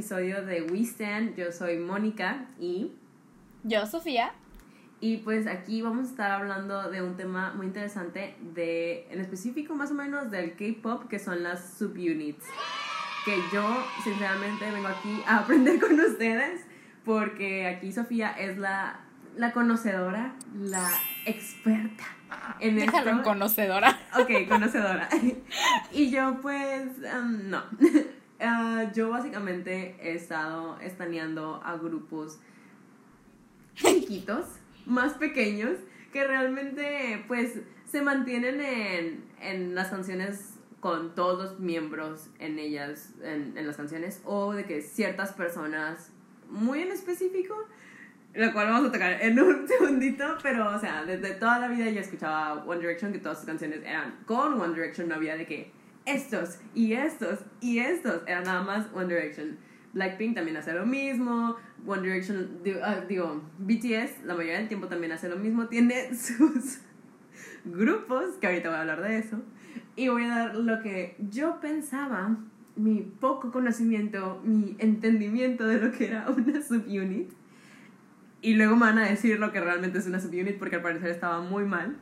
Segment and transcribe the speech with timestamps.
[0.00, 1.36] episodio de We Stand.
[1.36, 2.90] Yo soy Mónica y...
[3.64, 4.32] Yo, Sofía.
[4.98, 9.74] Y pues aquí vamos a estar hablando de un tema muy interesante, de, en específico
[9.74, 12.46] más o menos del K-Pop, que son las subunits.
[13.26, 13.62] Que yo,
[14.02, 16.62] sinceramente, vengo aquí a aprender con ustedes,
[17.04, 19.00] porque aquí Sofía es la,
[19.36, 20.88] la conocedora, la
[21.26, 22.04] experta
[22.60, 23.22] en Déjalo esto.
[23.22, 23.98] conocedora.
[24.18, 25.10] Ok, conocedora.
[25.92, 27.62] y yo pues, um, no.
[28.40, 32.40] Uh, yo básicamente he estado estaneando a grupos
[33.74, 34.46] chiquitos,
[34.86, 35.72] más pequeños,
[36.12, 43.12] que realmente pues se mantienen en, en las canciones con todos los miembros en ellas,
[43.22, 46.10] en, en las canciones, o de que ciertas personas
[46.48, 47.54] muy en específico
[48.34, 51.90] lo cual vamos a tocar en un segundito, pero, o sea, desde toda la vida
[51.90, 55.46] yo escuchaba One Direction, que todas sus canciones eran con One Direction, no había de
[55.46, 55.72] que
[56.06, 59.58] estos y estos y estos, eran nada más One Direction.
[59.92, 65.12] Blackpink también hace lo mismo, One Direction, ah, digo, BTS, la mayoría del tiempo también
[65.12, 66.78] hace lo mismo, tiene sus
[67.64, 69.42] grupos, que ahorita voy a hablar de eso,
[69.96, 72.36] y voy a dar lo que yo pensaba,
[72.76, 77.30] mi poco conocimiento, mi entendimiento de lo que era una subunit.
[78.42, 81.10] Y luego me van a decir lo que realmente es una subunit porque al parecer
[81.10, 81.96] estaba muy mal.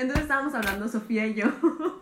[0.00, 1.44] Entonces estábamos hablando, Sofía y yo,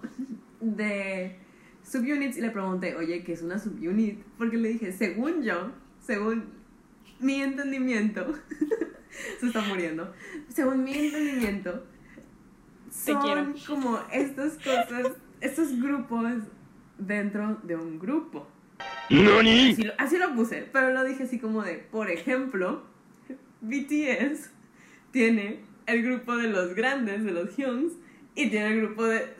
[0.61, 1.37] de
[1.83, 4.23] subunits y le pregunté, oye, ¿qué es una subunit?
[4.39, 6.45] Porque le dije, según yo, según
[7.19, 8.39] mi entendimiento,
[9.41, 10.15] se está muriendo,
[10.49, 11.85] según mi entendimiento,
[12.89, 16.35] son como estas cosas, estos grupos
[16.99, 18.47] dentro de un grupo.
[19.99, 22.85] Así lo, puse, pero lo dije así como de, por ejemplo,
[23.61, 24.53] BTS
[25.11, 27.93] tiene el grupo de los grandes, de los Hyungs,
[28.35, 29.35] y tiene el grupo de,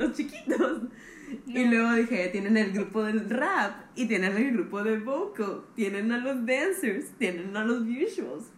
[0.00, 0.82] los, chiquitos.
[1.46, 6.10] Y luego dije, tienen el grupo del rap, y tienen el grupo de vocal, tienen
[6.10, 8.50] a los dancers, tienen a los visuals.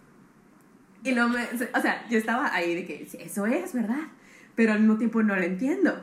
[1.05, 4.09] Y luego me, o sea, yo estaba ahí de que, eso es, ¿verdad?
[4.55, 5.95] Pero al mismo tiempo no lo entiendo.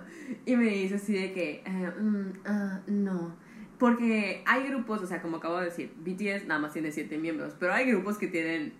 [0.45, 3.45] Y me dice así de que, eh, mm, ah, no
[3.77, 7.55] porque hay grupos, o sea, como acabo de decir, BTS nada más tiene 7 miembros,
[7.59, 8.73] pero hay grupos que tienen...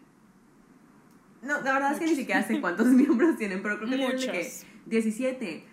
[1.45, 4.19] No, la verdad es que ni siquiera sé cuántos miembros tienen, pero creo que tienen
[4.19, 4.51] de que
[4.87, 5.63] 17,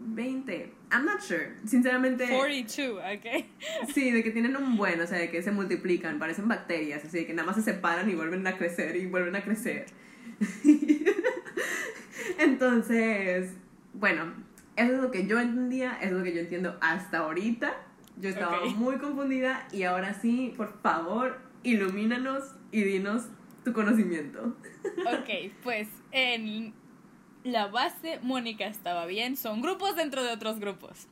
[0.00, 2.28] 20, I'm not sure, sinceramente...
[2.28, 3.44] 42, ok.
[3.94, 7.18] Sí, de que tienen un buen, o sea, de que se multiplican, parecen bacterias, así
[7.18, 9.86] de que nada más se separan y vuelven a crecer y vuelven a crecer.
[12.38, 13.52] Entonces,
[13.92, 14.32] bueno,
[14.76, 17.76] eso es lo que yo entendía, eso es lo que yo entiendo hasta ahorita.
[18.16, 23.28] Yo estaba muy confundida y ahora sí, por favor, ilumínanos y dinos
[23.64, 24.56] tu conocimiento.
[25.06, 26.74] Ok, pues en
[27.44, 31.06] la base Mónica estaba bien, son grupos dentro de otros grupos.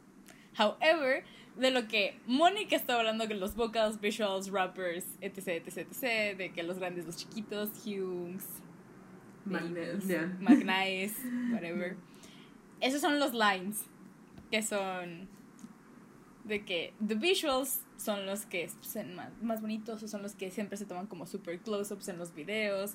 [0.58, 1.24] However,
[1.56, 6.52] de lo que Mónica estaba hablando, que los vocals, visuals, rappers, etc, etc, etc, de
[6.52, 8.44] que los grandes, los chiquitos, Hughes,
[9.44, 11.14] Magnaes,
[11.52, 11.96] whatever.
[12.80, 13.84] Esos son los lines,
[14.50, 15.28] que son
[16.44, 20.50] de que the visuals son los que son más, más bonitos o son los que
[20.50, 22.94] siempre se toman como super close-ups en los videos.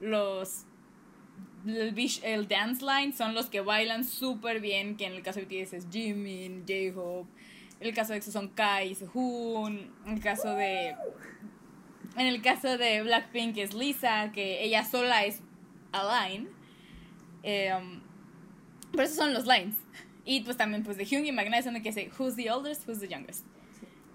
[0.00, 0.64] Los
[1.66, 5.74] el, dance line son los que bailan súper bien, que en el caso de BTS
[5.74, 7.28] es Jimin, J-Hope.
[7.80, 9.90] En el caso de EXO son Kai Sehun.
[10.06, 10.94] En el caso de
[12.16, 15.40] en el caso de Blackpink es Lisa, que ella sola es
[15.92, 16.48] a line.
[17.42, 18.02] Um,
[18.90, 19.76] pero esos son los lines.
[20.24, 22.86] Y pues también pues de Hyung y Magna son de que dice who's the oldest,
[22.86, 23.46] who's the youngest.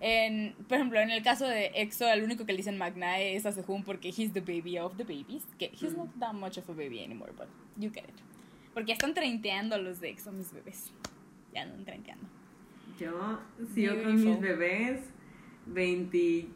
[0.01, 3.45] En, por ejemplo, en el caso de EXO, el único que le dicen Magna es
[3.45, 5.43] a Sehun porque he's the baby of the babies.
[5.57, 7.47] Que he's not that much of a baby anymore, but
[7.77, 8.15] you get it.
[8.73, 10.91] Porque están treinteando los de EXO, mis bebés.
[11.53, 12.27] Ya andan treinteando.
[12.99, 13.39] Yo
[13.73, 15.01] sigo con mis bebés
[15.67, 16.47] 20.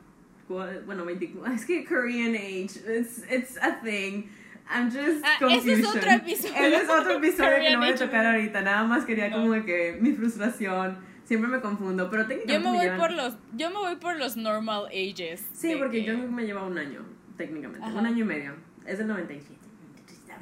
[0.86, 1.54] Bueno, 24.
[1.54, 4.30] Es que Korean age, it's, it's a thing.
[4.70, 6.56] I'm just ah, Ese es otro episodio.
[6.56, 8.62] Ese es otro episodio que no voy a tocar ahorita.
[8.62, 10.98] Nada más quería como que mi frustración.
[11.24, 14.36] Siempre me confundo, pero técnicamente yo me voy por los yo me voy por los
[14.38, 15.46] normal ages.
[15.54, 17.04] Sí, porque yo me lleva un año
[17.38, 18.54] técnicamente, un año y medio.
[18.86, 19.60] Es del 97.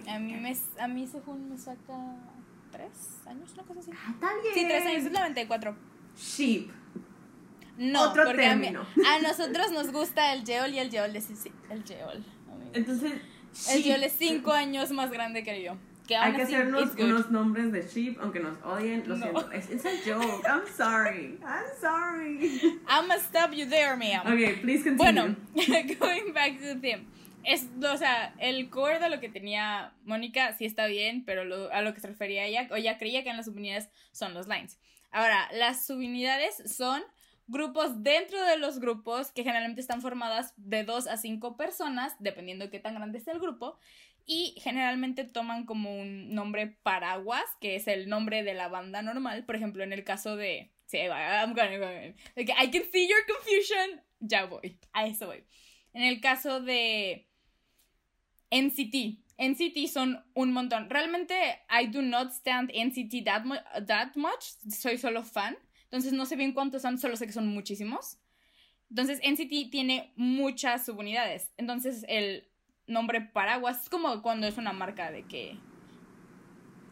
[0.10, 2.16] A mí me a mí según me saca
[2.72, 3.92] tres años, una cosa así.
[3.94, 4.54] Ah, está bien.
[4.54, 5.76] Sí, tres años, es 94.
[6.18, 6.70] Sheep.
[7.78, 8.82] No, Otro porque término.
[8.82, 12.24] A, nosotros nos gusta el Yeol y el Yeol es sí, el Yeol.
[12.74, 13.14] Entonces
[13.72, 15.78] el Yeol es 5 años más grande que yo.
[16.16, 19.52] Hay que hacernos unos nombres de sheep, aunque nos odien, lo siento.
[19.52, 20.46] Es a joke.
[20.46, 21.38] I'm sorry.
[21.44, 22.80] I'm sorry.
[22.88, 24.22] I'm gonna stop you there, ma'am.
[24.26, 24.96] Okay, please continue.
[24.96, 25.36] Bueno,
[26.00, 27.08] going back to the theme.
[27.44, 31.82] Es, o sea, el core de lo que tenía Mónica sí está bien, pero a
[31.82, 34.78] lo que se refería ella, o ella creía que en las subunidades son los lines.
[35.12, 37.02] Ahora, las subunidades son
[37.48, 42.66] grupos dentro de los grupos que generalmente están formadas de dos a cinco personas, dependiendo
[42.66, 43.80] de qué tan grande sea el grupo,
[44.26, 49.46] y generalmente toman como un nombre paraguas, que es el nombre de la banda normal.
[49.46, 50.74] Por ejemplo, en el caso de.
[50.86, 54.02] Sí, I'm going, I can see your confusion.
[54.20, 55.44] Ya voy, a eso voy.
[55.94, 57.28] En el caso de
[58.52, 60.90] NCT, NCT son un montón.
[60.90, 61.36] Realmente,
[61.70, 63.44] I do not stand NCT that,
[63.86, 64.44] that much.
[64.70, 65.58] Soy solo fan.
[65.88, 68.18] Entonces, no sé bien cuántos son, solo sé que son muchísimos.
[68.90, 71.52] Entonces, NCT tiene muchas subunidades.
[71.58, 72.48] Entonces, el
[72.88, 75.58] nombre paraguas es como cuando es una marca de que.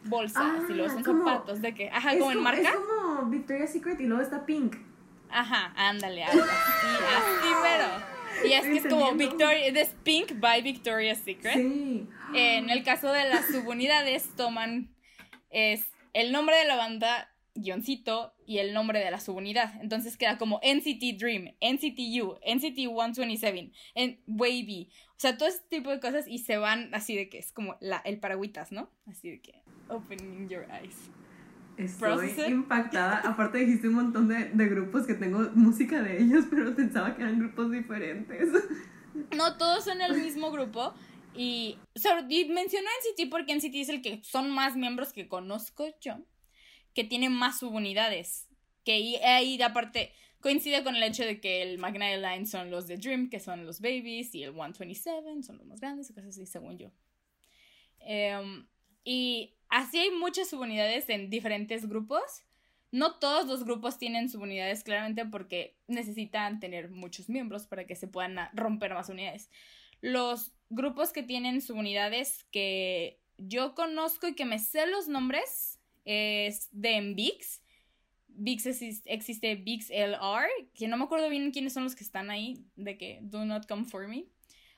[0.04, 1.90] Bolsas y luego son como- zapatos, de que.
[1.90, 2.68] Ajá, como en marca.
[2.68, 4.76] Es como Victoria's Secret y luego está Pink.
[5.28, 8.48] Ajá, ándale, algo así, así, pero.
[8.48, 9.12] Y es que es como.
[9.14, 11.54] Victoria, es Pink by Victoria's Secret.
[11.54, 12.06] Sí.
[12.34, 14.94] En el caso de las subunidades, toman
[15.50, 19.80] es el nombre de la banda, guioncito, y el nombre de la subunidad.
[19.80, 24.90] Entonces queda como NCT Dream, NCT U, NCT 127, en Wavy.
[25.10, 27.76] O sea, todo ese tipo de cosas y se van así de que es como
[27.80, 28.90] la, el paragüitas, ¿no?
[29.06, 31.10] Así de que opening your eyes.
[31.76, 33.18] Estoy impactada.
[33.24, 37.22] Aparte dijiste un montón de, de grupos que tengo música de ellos, pero pensaba que
[37.22, 38.48] eran grupos diferentes.
[39.36, 40.94] No, todos son el mismo grupo.
[41.34, 45.86] Y, sobre, y mencionó NCT porque NCT es el que son más miembros que conozco
[46.00, 46.16] yo,
[46.96, 48.48] que tiene más subunidades.
[48.82, 52.96] Que ahí, aparte, coincide con el hecho de que el Magnetic Line son los de
[52.96, 56.46] Dream, que son los babies, y el 127 son los más grandes, y cosas así,
[56.46, 56.90] según yo.
[58.00, 58.66] Em,
[59.04, 62.22] y así hay muchas subunidades en diferentes grupos.
[62.92, 68.08] No todos los grupos tienen subunidades claramente porque necesitan tener muchos miembros para que se
[68.08, 69.50] puedan a- romper más unidades.
[70.00, 75.75] Los grupos que tienen subunidades que yo conozco y que me sé los nombres
[76.06, 77.62] es de VIX.
[78.28, 82.30] VIX exis- existe VIX LR, que no me acuerdo bien quiénes son los que están
[82.30, 84.24] ahí, de que Do Not Come For Me.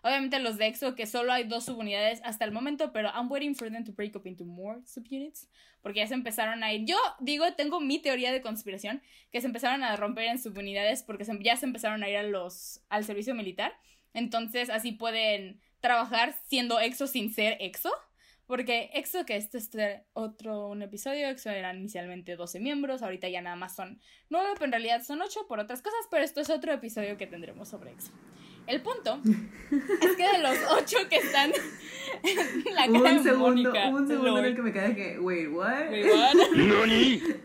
[0.03, 3.57] Obviamente los de EXO, que solo hay dos subunidades hasta el momento, pero I'm waiting
[3.57, 5.49] for them to break up into more subunits,
[5.83, 6.85] porque ya se empezaron a ir.
[6.87, 9.03] Yo digo, tengo mi teoría de conspiración,
[9.33, 12.23] que se empezaron a romper en subunidades porque se- ya se empezaron a ir a
[12.23, 13.73] los, al servicio militar.
[14.15, 17.91] Entonces así pueden trabajar siendo EXO sin ser EXO.
[18.49, 19.71] Porque EXO, que este es
[20.15, 24.01] otro un episodio, EXO eran inicialmente 12 miembros, ahorita ya nada más son
[24.31, 27.27] 9, pero en realidad son 8 por otras cosas, pero esto es otro episodio que
[27.27, 28.11] tendremos sobre EXO.
[28.67, 29.21] El punto
[30.03, 31.53] es que de los 8 que están
[32.23, 33.39] en la cara un de segundo,
[33.71, 34.57] Mónica, un segundo en el Lord.
[34.57, 35.91] que me quedé que, wait, what?
[35.91, 36.35] Wait, what?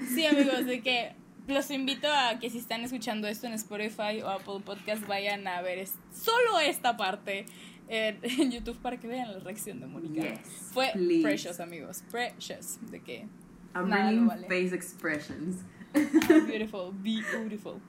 [0.15, 1.13] Sí, amigos, de que
[1.47, 5.61] los invito a que si están escuchando esto en Spotify o Apple Podcast vayan a
[5.61, 7.45] ver es- solo esta parte
[7.87, 10.21] en, en YouTube para que vean la reacción de Mónica.
[10.21, 10.39] Yes,
[10.73, 11.21] Fue please.
[11.23, 13.27] precious, amigos, precious, de que
[13.75, 14.47] I'm Nada lo vale.
[14.47, 15.57] face expressions.
[15.95, 15.99] ah,
[16.47, 17.79] beautiful, be beautiful.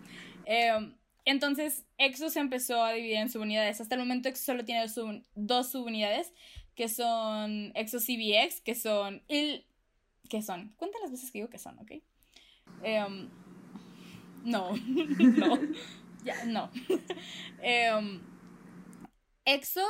[0.47, 0.95] Em,
[1.27, 3.81] entonces, EXO se empezó a dividir en subunidades.
[3.81, 6.33] Hasta el momento EXO solo tiene dos, sub- dos subunidades,
[6.75, 9.65] que son EXO CBX, que son il,
[10.29, 10.75] que son.
[10.77, 11.93] Cuenta las veces que digo que son, ¿ok?
[12.83, 13.29] Em,
[14.45, 14.77] no,
[15.19, 15.59] no,
[16.25, 16.71] ya, no.
[17.63, 18.21] Em,
[19.45, 19.83] EXO,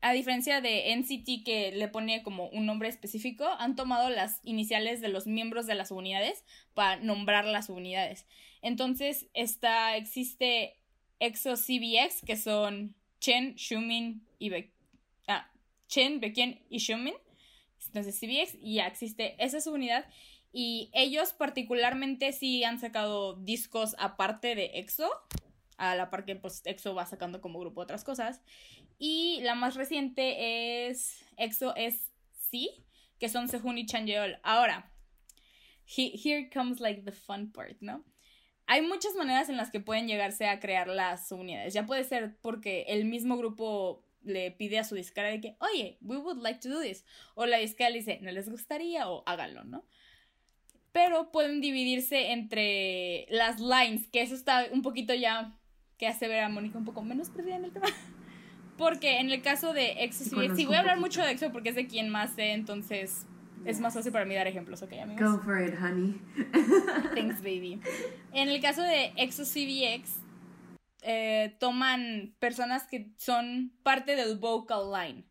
[0.00, 5.00] a diferencia de NCT que le pone como un nombre específico, han tomado las iniciales
[5.00, 6.44] de los miembros de las unidades
[6.74, 8.26] para nombrar las unidades.
[8.60, 10.76] Entonces, está, existe
[11.20, 14.72] EXO CBX, que son Chen, Shumin y Be
[15.28, 15.50] ah,
[15.88, 17.14] Chen, Baekhyun y Shumin.
[17.86, 20.06] Entonces, CBX, y ya existe esa subunidad.
[20.52, 25.10] Y ellos particularmente sí han sacado discos aparte de EXO.
[25.76, 28.42] A la par que pues EXO va sacando como grupo otras cosas.
[28.98, 32.70] Y la más reciente es EXO SC,
[33.18, 34.38] que son Sehun y Chanyeol.
[34.42, 34.90] Ahora,
[35.96, 38.04] he- here comes like the fun part, ¿no?
[38.66, 41.74] Hay muchas maneras en las que pueden llegarse a crear las unidades.
[41.74, 45.98] Ya puede ser porque el mismo grupo le pide a su disquera de que, oye,
[46.00, 47.04] we would like to do this.
[47.34, 49.84] O la disquera le dice, no les gustaría o háganlo, ¿no?
[50.92, 55.58] Pero pueden dividirse entre las lines, que eso está un poquito ya
[55.98, 57.86] que hace ver a Mónica un poco menos perdida en el tema.
[58.76, 61.68] Porque en el caso de EXO, Sí, sí, voy a hablar mucho de EXO porque
[61.68, 63.24] es de quien más sé, entonces
[63.64, 65.36] es más fácil para mí dar ejemplos, ¿ok, amigos?
[65.36, 66.20] Go for it, honey.
[67.14, 67.80] Thanks, baby.
[68.32, 70.24] En el caso de EXO CBX,
[71.02, 75.24] eh, toman personas que son parte del vocal line.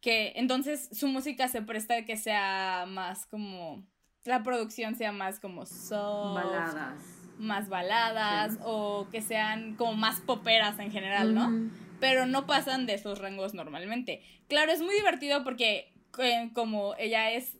[0.00, 3.86] Que entonces su música se presta a que sea más como.
[4.24, 7.17] La producción sea más como soft, Baladas.
[7.38, 8.58] Más baladas Sí.
[8.64, 11.70] o que sean como más poperas en general, ¿no?
[12.00, 14.22] Pero no pasan de esos rangos normalmente.
[14.48, 17.54] Claro, es muy divertido porque eh, como ella es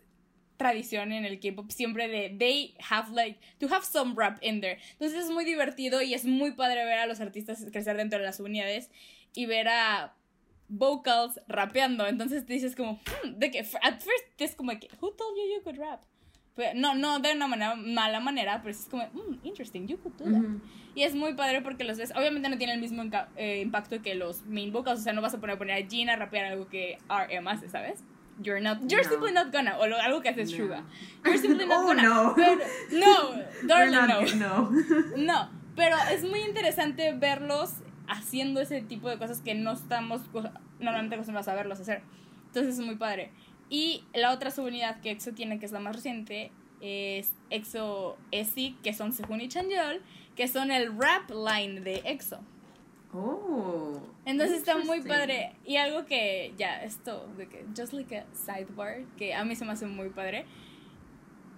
[0.56, 4.78] tradición en el K-pop siempre de they have like to have some rap in there.
[4.92, 8.24] Entonces es muy divertido y es muy padre ver a los artistas crecer dentro de
[8.24, 8.90] las unidades
[9.34, 10.14] y ver a
[10.68, 12.06] vocals rapeando.
[12.06, 12.94] Entonces te dices como,
[13.24, 16.02] hmm, de que at first es como que who told you you could rap?
[16.74, 20.24] No, no de una manera, mala manera, pero es como, hmm, interesting, you could do
[20.24, 20.42] that.
[20.94, 23.02] Y es muy padre porque los ves, obviamente no tiene el mismo
[23.36, 25.88] eh, impacto que los main vocals, o sea, no vas a poner a poner a
[25.88, 28.02] Gina a rapear algo que RM hace, ¿sabes?
[28.42, 29.10] You're not, you're No.
[29.10, 30.56] simply not gonna, o lo- algo que haces No.
[30.56, 30.84] Suga.
[31.24, 32.02] You're simply not Oh, gonna.
[32.02, 32.34] no.
[32.34, 32.58] Pero-
[32.92, 34.70] no, darling, no.
[34.70, 34.70] no.
[35.16, 37.74] No, pero es muy interesante verlos
[38.08, 40.22] haciendo ese tipo de cosas que no estamos
[40.80, 42.02] normalmente acostumbrados a verlos hacer.
[42.46, 43.30] Entonces es muy padre.
[43.70, 48.76] Y la otra subunidad que EXO tiene, que es la más reciente, es EXO SI,
[48.82, 50.00] que son Sehun y Chanyeol,
[50.36, 52.40] que son el rap line de EXO.
[53.12, 54.00] Oh.
[54.24, 55.54] Entonces está muy padre.
[55.64, 59.64] Y algo que, ya, esto, de que, just like a sidebar, que a mí se
[59.64, 60.46] me hace muy padre.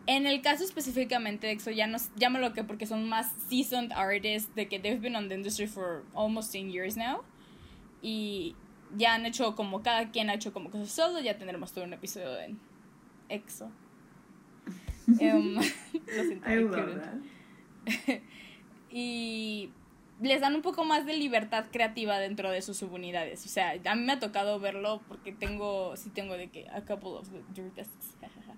[0.06, 3.32] En el caso específicamente de EXO, ya no, ya me lo que porque son más
[3.48, 7.22] seasoned artists, de que they've been on the industry for almost 10 years now.
[8.02, 8.54] Y
[8.96, 11.92] ya han hecho como, cada quien ha hecho como cosas solo, ya tendremos todo un
[11.92, 12.58] episodio en
[13.28, 13.70] EXO.
[15.18, 15.62] Em, lo
[16.22, 18.20] siento, I love that.
[18.90, 19.70] y
[20.20, 23.44] les dan un poco más de libertad creativa dentro de sus subunidades.
[23.46, 26.82] O sea, a mí me ha tocado verlo porque tengo, sí tengo de que a
[26.82, 28.54] couple of your desks, jajaja.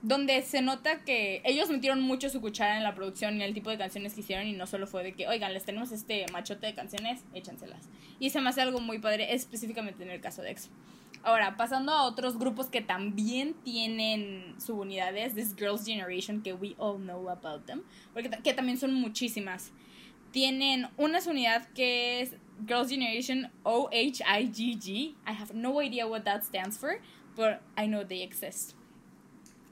[0.00, 3.70] Donde se nota que ellos metieron mucho su cuchara en la producción y el tipo
[3.70, 6.66] de canciones que hicieron y no solo fue de que, oigan, les tenemos este machote
[6.68, 7.88] de canciones, échanselas.
[8.20, 10.70] Y se me hace algo muy padre, específicamente en el caso de EXO.
[11.24, 16.98] Ahora, pasando a otros grupos que también tienen subunidades, This Girls' Generation, que we all
[16.98, 19.72] know about them, porque que también son muchísimas.
[20.30, 22.36] Tienen una subunidad que es
[22.66, 25.16] Girls' Generation OHIGG.
[25.26, 27.00] I have no idea what that stands for,
[27.34, 28.74] but I know they exist.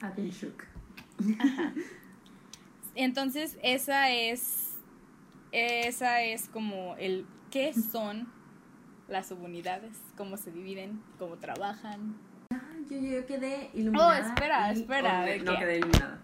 [0.01, 0.63] I've been shook.
[2.95, 4.75] Entonces, esa es.
[5.51, 7.25] Esa es como el.
[7.51, 8.27] ¿Qué son
[9.07, 9.97] las subunidades?
[10.17, 11.01] ¿Cómo se dividen?
[11.17, 12.15] ¿Cómo trabajan?
[12.51, 14.07] Ah, yo, yo quedé iluminada.
[14.09, 16.19] Oh, espera, y- espera, oh, ¿de no quedé iluminada.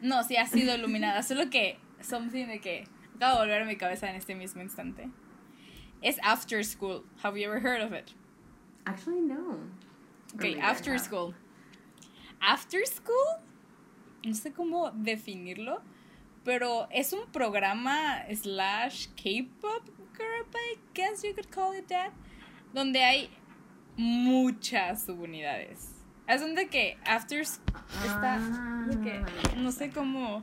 [0.00, 1.22] No, sí ha sido iluminada.
[1.22, 1.78] Solo que.
[2.00, 2.86] Something de que.
[3.16, 5.08] Acabo de volver a mi cabeza en este mismo instante.
[6.02, 7.04] Es After School.
[7.22, 8.10] Have you ever heard of it?
[8.84, 9.52] Actually, no.
[10.34, 10.98] Ok, Or maybe I After.
[10.98, 11.34] School.
[12.46, 13.40] After School,
[14.24, 15.80] no sé cómo definirlo,
[16.44, 22.12] pero es un programa slash K-pop group, I guess you could call it that,
[22.72, 23.30] donde hay
[23.96, 25.90] muchas subunidades.
[26.26, 27.60] Es donde que After S-
[28.04, 28.38] está,
[28.88, 30.42] de que Ah, no sé cómo,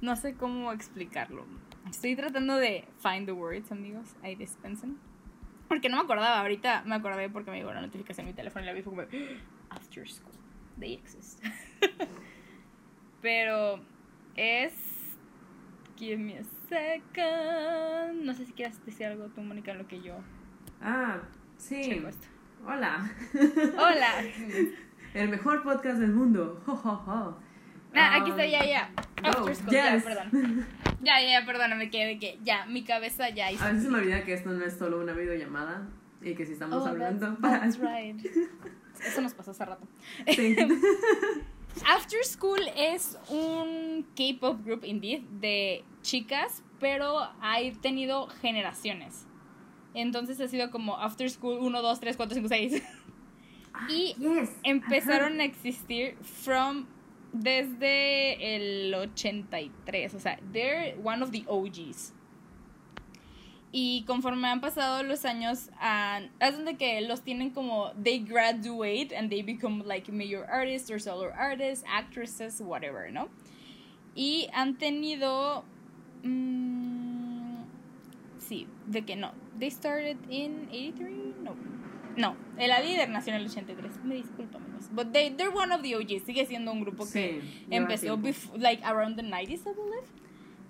[0.00, 1.44] no sé cómo explicarlo.
[1.90, 4.08] Estoy tratando de find the words, amigos.
[4.22, 4.98] Ahí dispensen.
[5.68, 8.64] Porque no me acordaba, ahorita me acordé porque me llegó la notificación en mi teléfono
[8.64, 9.06] y la vi fue como
[9.70, 10.32] After School.
[10.78, 11.42] They exist.
[13.22, 13.80] Pero
[14.36, 14.72] es
[15.96, 18.24] Give me a second.
[18.24, 20.16] No sé si quieres decir algo tú, Mónica, lo que yo
[20.82, 21.20] Ah,
[21.56, 22.02] sí.
[22.66, 23.10] Hola.
[23.78, 24.12] Hola.
[25.14, 26.60] El mejor podcast del mundo.
[26.66, 27.38] Jo, jo, jo.
[27.94, 28.90] Ah, aquí está, Um, ya, ya.
[29.22, 29.28] go.
[29.28, 30.04] After School, ya, Yes.
[30.04, 30.66] perdón.
[31.02, 33.62] Ya, ya, perdóname, que que ya, mi cabeza ya hizo.
[33.64, 35.88] A veces me olvida que esto no es solo una videollamada
[36.22, 37.36] y que si estamos Oh, hablando.
[37.40, 38.18] that's, that's right.
[39.00, 39.86] Eso nos pasó hace rato.
[40.28, 40.56] Sí.
[41.84, 49.26] After School es un K-pop group indeed de chicas, pero ha tenido generaciones.
[49.94, 52.82] Entonces ha sido como After School 1, 2, 3, 4, 5, 6.
[53.88, 54.50] Y yes.
[54.62, 56.86] Empezaron a existir from
[57.32, 62.12] desde el 83, o sea, they're one of the OGs.
[63.78, 69.14] Y conforme han pasado los años, han- es donde que los tienen como, they graduate
[69.14, 73.28] and they become like major artists or solo artists, actresses, whatever, ¿no?
[74.14, 75.62] Y han tenido,
[76.22, 77.64] mm,
[78.38, 81.54] sí, de que no, they started in 83, no,
[82.16, 85.82] no, el líder nació en el 83, me disculpo amigos, but they, they're one of
[85.82, 88.18] the OGs, sigue siendo un grupo que Sí, empezó
[88.56, 90.08] like around the 90s, I believe,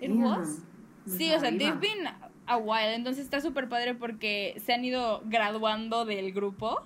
[0.00, 0.24] it Yeah.
[0.38, 0.62] was.
[1.06, 1.58] Sí, o sea, Arriba.
[1.58, 2.08] they've been
[2.46, 6.82] a while, entonces está súper padre porque se han ido graduando del grupo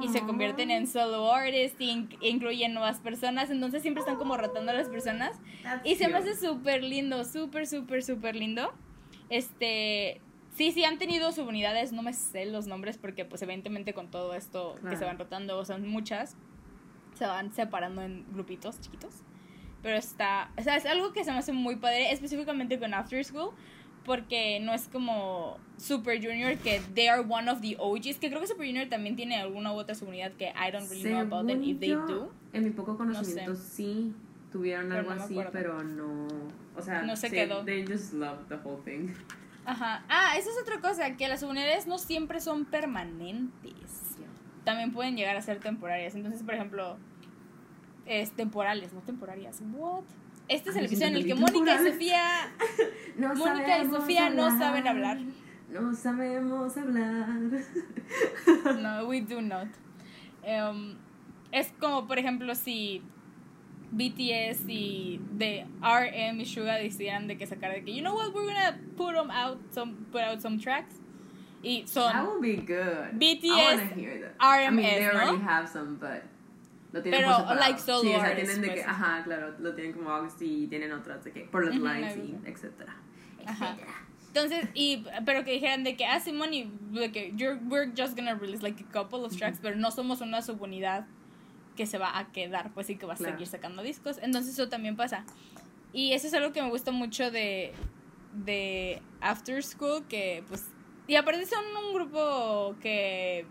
[0.00, 4.36] y se convierten en solo artists y in- incluyen nuevas personas, entonces siempre están como
[4.36, 8.72] rotando a las personas That's y se me hace súper lindo, súper, súper, súper lindo.
[9.28, 10.20] Este,
[10.56, 14.34] sí, sí han tenido subunidades, no me sé los nombres porque pues evidentemente con todo
[14.34, 14.96] esto que Claro.
[14.98, 16.36] se van rotando, son muchas,
[17.14, 19.22] se van separando en grupitos chiquitos.
[19.82, 23.24] Pero está, o sea, es algo que se me hace muy padre, específicamente con After
[23.24, 23.50] School,
[24.04, 28.40] porque no es como Super Junior, que they are one of the OGs, que creo
[28.40, 31.46] que Super Junior también tiene alguna u otra subunidad que I don't really know about
[31.46, 32.32] them if they do.
[32.52, 34.14] En mi poco conocimiento sí
[34.50, 36.28] tuvieron Pero algo no así, pero no.
[36.76, 37.64] O sea, No se sí, quedó.
[37.64, 39.12] They just loved the whole thing.
[39.64, 40.04] Ajá.
[40.08, 44.16] Ah, esa es otra cosa, que las subunidades no siempre son permanentes.
[44.64, 46.14] También pueden llegar a ser temporarias.
[46.14, 46.96] Entonces, por ejemplo,
[48.06, 49.62] es temporales, no temporarias.
[49.72, 50.04] What?
[50.52, 51.92] Este es el episodio en el que Mónica y.
[51.92, 52.52] Sofía
[53.16, 55.18] No Mónica y Sofía no saben hablar.
[55.70, 57.26] No sabemos hablar.
[58.82, 59.68] No, we do not.
[60.42, 60.96] Em,
[61.52, 63.02] es como, por ejemplo, si
[63.92, 68.34] BTS y de RM y Suga decidieran de que sacar de que, you know what,
[68.34, 70.96] we're gonna put 'em out some, put out some tracks.
[71.62, 73.18] Y That son, would be good.
[73.18, 74.34] BTS, I wanna hear that.
[74.40, 75.20] I mean, they RMS, ¿no?
[75.20, 76.24] already have some, but
[76.92, 78.86] lo tienen Pero, por like, solo Sí, o sea, tienen de que, pues.
[78.86, 82.12] ajá, claro, lo tienen como August y tienen otras de que por los Ujú, lines
[82.12, 82.96] algo y etcétera.
[83.46, 83.70] Ajá.
[83.72, 83.92] Etcétera.
[84.28, 88.16] Entonces, y, pero que dijeran de que, ah, Simón, y de que you're, we're just
[88.16, 91.06] gonna release like a couple of tracks, pero no somos una subunidad
[91.76, 93.34] que se va a quedar, pues sí que va a Claro.
[93.34, 94.18] seguir sacando discos.
[94.22, 95.24] Entonces eso también pasa.
[95.92, 97.74] Y eso es algo que me gusta mucho de,
[98.32, 100.64] de After School, que pues,
[101.06, 103.46] y aparte son un grupo que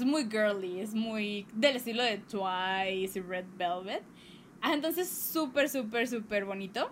[0.00, 4.02] es muy girly, es muy del estilo de Twice y Red Velvet.
[4.62, 6.90] Ah, entonces súper, súper, súper bonito.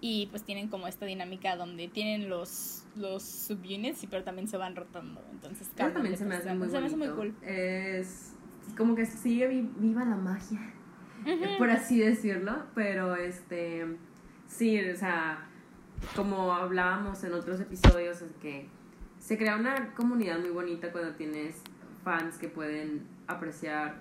[0.00, 4.58] Y pues tienen como esta dinámica donde tienen los, los subunits, y pero también se
[4.58, 5.22] van rotando.
[5.32, 7.34] Entonces, Eso también se me hace muy Se me hace muy cool.
[7.42, 8.34] Es
[8.76, 10.60] como que sigue vi- viva la magia.
[11.58, 13.96] Por así decirlo, pero este,
[14.46, 15.48] sí, o sea,
[16.14, 18.68] como hablábamos en otros episodios, es que
[19.24, 21.62] se crea una comunidad muy bonita cuando tienes
[22.04, 23.94] fans que pueden apreciar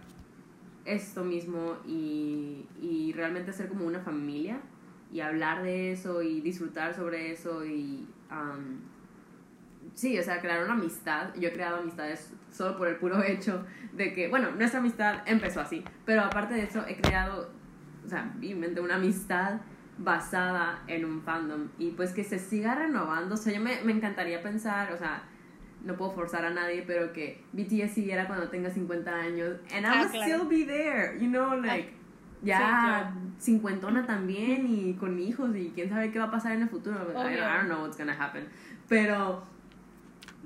[0.83, 4.59] esto mismo y, y realmente ser como una familia
[5.13, 8.81] y hablar de eso y disfrutar sobre eso y um,
[9.93, 11.33] sí, o sea, crear una amistad.
[11.35, 15.61] Yo he creado amistades solo por el puro hecho de que, bueno, nuestra amistad empezó
[15.61, 17.49] así, pero aparte de eso he creado,
[18.05, 19.61] o sea, vivamente una amistad
[19.97, 23.35] basada en un fandom y pues que se siga renovando.
[23.35, 25.23] O sea, yo me, me encantaría pensar, o sea,
[25.83, 29.89] no puedo forzar a nadie, pero que BTS siguiera cuando tenga 50 años and I
[29.89, 30.25] Ah, claro.
[30.45, 31.93] still be there, you know, like
[32.41, 33.15] ya claro.
[33.39, 36.95] cincuentona también y con hijos y quién sabe qué va a pasar en el futuro.
[37.09, 38.47] I, don't- I don't know what's gonna happen.
[38.89, 39.43] Pero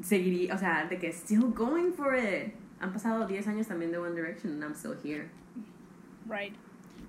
[0.01, 2.53] seguiría, o sea, de que still going for it.
[2.79, 5.29] Han pasado 10 años también de One Direction and I'm still here.
[6.27, 6.53] Right,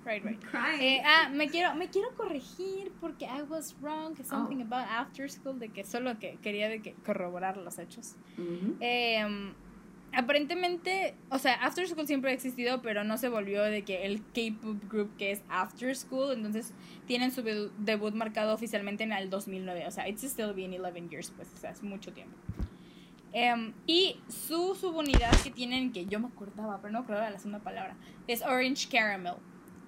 [0.05, 0.43] right, right.
[0.81, 4.15] Eh, ah, me quiero, me quiero corregir porque I was wrong.
[4.23, 4.73] Something Oh.
[4.73, 8.15] about after school, de que solo que quería de que corroborar los hechos.
[8.37, 8.75] Ujú.
[8.81, 9.53] Eh,
[10.11, 14.21] aparentemente, o sea, After School siempre ha existido, pero no se volvió de que el
[14.33, 16.73] K-pop group que es After School, entonces
[17.05, 21.09] tienen su debu- debut marcado oficialmente en el 2009, o sea, it's still been 11
[21.11, 22.35] years, pues, o sea, es mucho tiempo.
[23.31, 27.59] Em, y su subunidad que tienen, que yo me acordaba, pero no de la segunda
[27.59, 29.35] palabra, es Orange Caramel.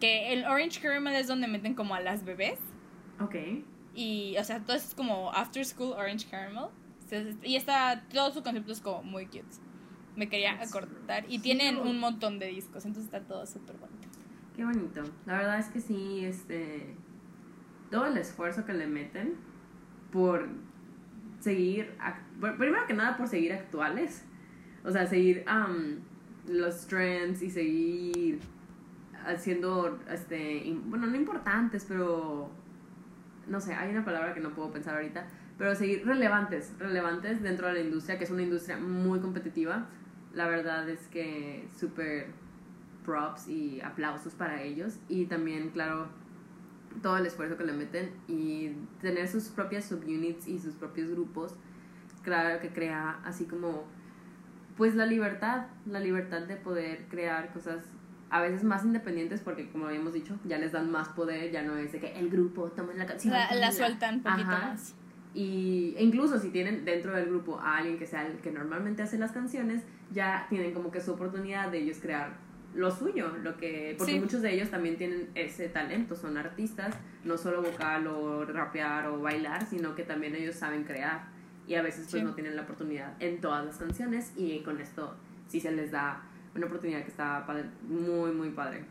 [0.02, 2.60] Que el Orange Caramel es donde meten como a las bebés.
[3.22, 3.36] Ok.
[3.96, 6.66] Y, o sea, todo es como After School Orange Caramel.
[7.44, 9.46] Y está, todo su concepto es como muy cute.
[10.16, 11.26] Me quería acordar.
[11.30, 14.08] Y tienen un montón de discos, entonces está todo súper bonito.
[14.56, 15.04] Qué bonito.
[15.26, 16.96] La verdad es que sí, este.
[17.90, 19.36] Todo el esfuerzo que le meten
[20.12, 20.50] por
[21.40, 21.96] seguir.
[22.40, 24.26] Primero que nada, por seguir actuales.
[24.84, 26.00] O sea, seguir am,
[26.48, 28.40] los trends y seguir
[29.26, 30.00] haciendo.
[30.10, 32.50] Este, bueno, no importantes, pero.
[33.48, 35.26] No sé, hay una palabra que no puedo pensar ahorita.
[35.58, 39.88] Pero seguir relevantes, relevantes dentro de la industria, que es una industria muy competitiva.
[40.34, 42.28] La verdad es que súper
[43.04, 46.08] props y aplausos para ellos y también, claro,
[47.02, 51.56] todo el esfuerzo que le meten y tener sus propias subunits y sus propios grupos,
[52.24, 53.86] claro que crea así como,
[54.78, 57.84] pues la libertad, la libertad de poder crear cosas
[58.32, 61.76] a veces más independientes porque como habíamos dicho, ya les dan más poder, ya no
[61.78, 63.34] es de que el grupo toma la canción.
[63.34, 64.68] La, la sueltan un poquito Ajá.
[64.70, 64.96] más.
[65.34, 69.02] Y e incluso si tienen dentro del grupo a alguien que sea el que normalmente
[69.04, 72.34] hace las canciones, ya tienen como que su oportunidad de ellos crear
[72.74, 74.20] lo suyo, lo que porque Sí.
[74.20, 79.20] muchos de ellos también tienen ese talento, son artistas, no solo vocal o rapear o
[79.22, 81.28] bailar, sino que también ellos saben crear
[81.68, 82.24] y a veces pues Sí.
[82.24, 85.16] no tienen la oportunidad en todas las canciones y con esto
[85.48, 86.24] sí se les da
[86.56, 88.86] una oportunidad que está padre, muy muy padre.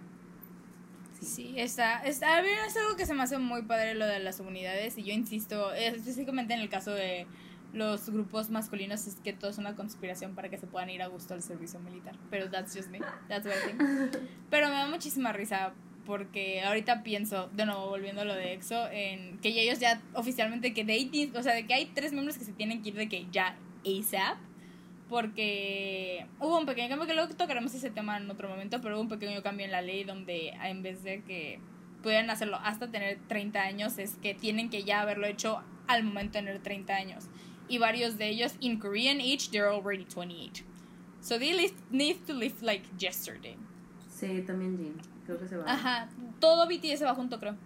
[1.21, 4.21] Sí, está, está, a mí es algo que se me hace muy padre lo de
[4.21, 7.27] las unidades y yo insisto, específicamente en el caso de
[7.75, 11.09] los grupos masculinos es que todo es una conspiración para que se puedan ir a
[11.09, 14.17] gusto al servicio militar, pero that's just me, that's what I think.
[14.51, 15.73] Pero me da muchísima risa
[16.07, 20.73] porque ahorita pienso, de nuevo volviendo a lo de EXO, en que ellos ya oficialmente
[20.73, 22.95] que they need- o sea, de que hay tres miembros que se tienen que ir
[22.97, 24.39] de que ya ASAP
[25.11, 29.03] porque hubo un pequeño cambio que luego tocaremos ese tema en otro momento, pero hubo
[29.03, 31.61] un pequeño cambio en la ley donde en vez de que
[32.03, 36.39] pudieran hacerlo hasta tener 30 años, es que tienen que ya haberlo hecho al momento
[36.39, 37.25] de tener 30 años.
[37.69, 40.65] Y varios de ellos, in Korean age, they're already 28.
[41.21, 43.57] So they live, need to live like yesterday.
[44.09, 44.95] Sí, también Jin.
[45.27, 45.65] Creo que se va.
[45.67, 46.09] Ajá,
[46.41, 47.57] todo BTS se va junto, creo.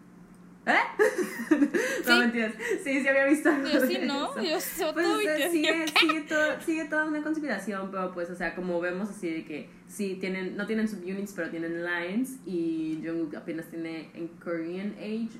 [0.67, 0.73] ¿Eh?
[2.09, 2.55] no, mentiras.
[2.83, 4.31] Sí, sí había visto algo Yo de sí, ¿no?
[4.39, 4.43] eso.
[4.43, 5.51] Yo Pues todo o sea, BTS.
[5.53, 9.45] sigue, sigue, todo- sigue toda una conspiración, pero pues, o sea, como vemos así de
[9.45, 14.95] que sí tienen, no tienen subunits, pero tienen lines y Jungkook apenas tiene en Korean
[14.99, 15.39] age,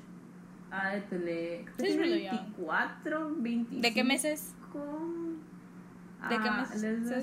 [0.71, 2.35] ha de tener, creo que He's tiene really young.
[2.57, 3.81] 24, 25.
[3.81, 4.53] ¿De qué meses?
[6.29, 6.81] ¿De qué Ah, meses?
[6.81, 7.21] Desde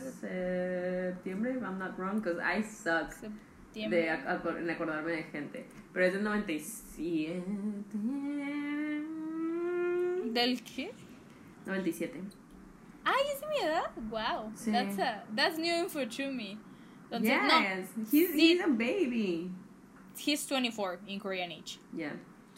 [1.12, 3.40] septiembre, if I'm not wrong, because I suck Septiembre.
[3.74, 5.66] De ac- acor- en acordarme de gente.
[5.92, 7.42] Pero es del 97.
[10.32, 10.92] ¿Del qué?
[11.66, 12.20] 97.
[13.04, 13.90] Ay, es mi edad.
[14.10, 14.52] Wow.
[14.54, 14.70] Sí.
[14.72, 16.58] That's, a, that's new info to me.
[17.10, 19.50] Entonces, no, yes, he's, he's a baby.
[20.16, 21.78] he's 24 in Korean age.
[21.94, 22.12] Yeah.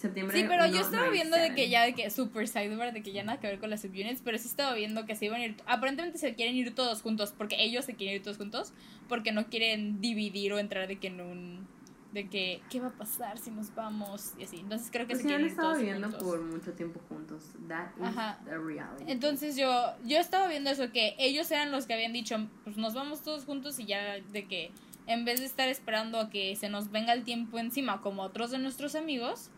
[0.04, 0.38] Septiembre.
[0.40, 1.54] Sí, pero yo estaba viendo de 97.
[1.54, 4.20] que ya de que super sidebar, de que ya nada que ver con las subunits,
[4.24, 7.34] pero sí estaba viendo que se iban a ir, aparentemente se quieren ir todos juntos,
[7.36, 8.72] porque ellos se quieren ir todos juntos,
[9.08, 11.66] porque no quieren dividir o entrar de que en un,
[12.12, 14.34] de que, ¿qué va a pasar si nos vamos?
[14.38, 16.22] Y así, entonces creo que Pues se quieren ir estado todos viviendo juntos.
[16.28, 17.42] por mucho tiempo juntos.
[17.66, 18.38] That is Ajá.
[18.44, 19.04] the reality.
[19.10, 22.94] Entonces yo, yo estaba viendo eso, que ellos eran los que habían dicho, pues nos
[22.94, 24.70] vamos todos juntos y ya de que
[25.06, 28.50] en vez de estar esperando a que se nos venga el tiempo encima como otros
[28.52, 29.50] de nuestros amigos,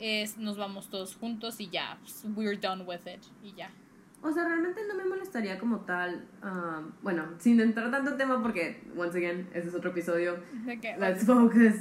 [0.00, 3.70] es nos vamos todos juntos y ya, pues, we're done with it y ya.
[4.22, 6.26] O sea, realmente no me molestaría como tal.
[6.42, 10.38] um, bueno, sin entrar tanto en tema porque, once again, ese es otro episodio.
[10.80, 11.74] Que, Let's focus.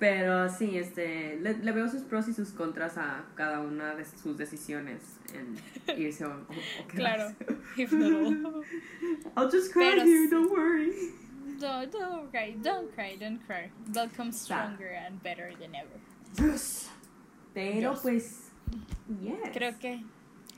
[0.00, 4.04] Pero sí, este, le, le veo sus pros y sus contras a cada una de
[4.04, 5.00] sus decisiones
[5.32, 5.56] en
[5.96, 6.32] irse o, o-
[6.82, 7.30] o claro,
[7.76, 7.92] if.
[9.36, 10.92] I'll just cry Pero here, don't worry.
[11.60, 13.70] Don't, don't cry, don't cry, don't cry.
[13.92, 16.00] They'll come stronger and better than ever.
[16.52, 16.90] Yes.
[17.54, 18.00] Pero Yes.
[18.02, 18.50] pues,
[19.22, 19.38] yes.
[19.52, 20.02] Creo que,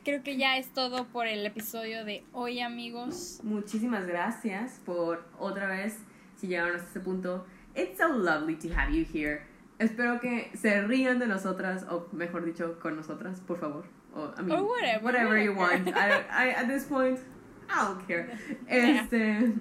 [0.04, 3.40] creo que ya es todo por el episodio de hoy, amigos.
[3.42, 5.98] Muchísimas gracias por otra vez,
[6.37, 7.44] si llegaron hasta este punto.
[7.74, 9.42] It's so lovely to have you here.
[9.78, 13.85] Espero que se rían de nosotras, o mejor dicho, con nosotras, por favor.
[14.14, 15.85] O, I mean, Or whatever, whatever you whatever.
[15.85, 15.96] want.
[15.96, 17.18] I, I, at this point,
[17.68, 18.30] I don't care.
[18.68, 19.52] Este,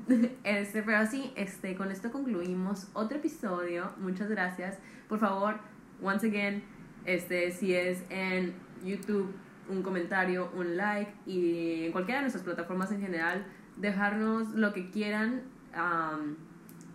[0.45, 3.91] este, pero sí, este, con esto concluimos otro episodio.
[3.97, 4.77] Muchas gracias.
[5.09, 5.59] Por favor,
[6.01, 6.63] once again,
[7.05, 9.33] este, si es en YouTube,
[9.69, 13.45] un comentario, un like y en cualquiera de nuestras plataformas en general,
[13.77, 15.43] dejarnos lo que quieran
[15.75, 16.35] um,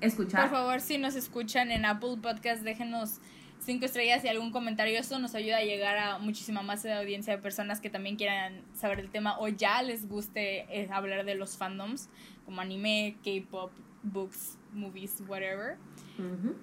[0.00, 0.42] escuchar.
[0.42, 3.20] Por favor, si nos escuchan en Apple Podcast, déjenos
[3.60, 4.98] cinco estrellas y algún comentario.
[4.98, 8.62] Esto nos ayuda a llegar a muchísima más de audiencia de personas que también quieran
[8.74, 12.08] saber del tema o ya les guste eh, hablar de los fandoms,
[12.44, 13.70] como anime, K-pop,
[14.02, 15.76] books, movies, whatever.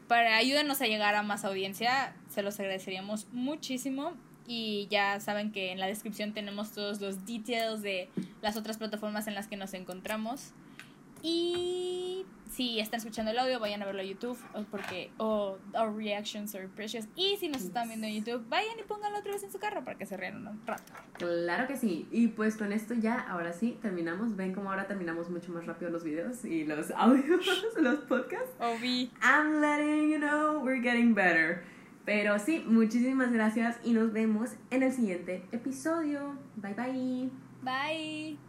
[0.08, 4.13] Para ayúdenos a llegar a más audiencia, se los agradeceríamos muchísimo.
[4.45, 8.10] Y ya saben que en la descripción tenemos todos los details de
[8.41, 10.54] las otras plataformas en las que nos encontramos.
[11.27, 14.37] Y si están escuchando el audio, vayan a verlo a YouTube
[14.71, 17.05] porque o our reactions are precious.
[17.17, 19.83] Y si nos están viendo en YouTube, vayan y pónganlo otra vez en su carro
[19.83, 20.93] para que se rían un rato.
[21.17, 22.07] Claro que sí.
[22.11, 24.37] Y pues con esto ya, ahora sí, terminamos.
[24.37, 27.45] Ven como ahora terminamos mucho más rápido los videos y los audios,
[27.77, 28.55] los podcasts.
[28.59, 31.63] Obi, I'm letting you know we're getting better.
[32.05, 36.37] Pero sí, muchísimas gracias y nos vemos en el siguiente episodio.
[36.55, 37.29] Bye bye.
[37.61, 38.46] bye.